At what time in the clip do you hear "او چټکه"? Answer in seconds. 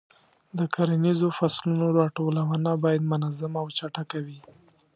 3.61-4.19